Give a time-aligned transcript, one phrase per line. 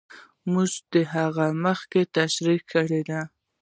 [0.51, 0.71] موږ
[1.13, 3.21] هغه مخکې تشرېح کړې دي.